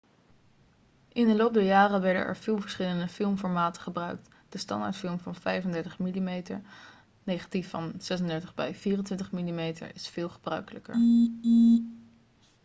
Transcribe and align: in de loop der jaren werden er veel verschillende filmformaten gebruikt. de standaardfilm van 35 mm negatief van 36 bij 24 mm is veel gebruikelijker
in 1.13 1.27
de 1.27 1.35
loop 1.35 1.53
der 1.53 1.63
jaren 1.63 2.01
werden 2.01 2.25
er 2.25 2.37
veel 2.37 2.59
verschillende 2.61 3.07
filmformaten 3.07 3.81
gebruikt. 3.81 4.27
de 4.49 4.57
standaardfilm 4.57 5.19
van 5.19 5.35
35 5.35 5.99
mm 5.99 6.43
negatief 7.23 7.69
van 7.69 7.93
36 7.97 8.53
bij 8.53 8.75
24 8.75 9.31
mm 9.31 9.59
is 9.93 10.07
veel 10.07 10.29
gebruikelijker 10.29 10.95